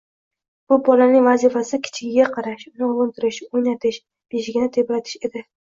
Bu 0.71 0.77
bolaning 0.87 1.27
vazifasi 1.27 1.81
kichigiga 1.89 2.27
qarash, 2.39 2.67
uni 2.73 2.89
ovuntirish, 2.91 3.41
o'ynatish, 3.53 4.05
beshigini 4.35 4.77
tebratish 4.81 5.25
edi. 5.33 5.51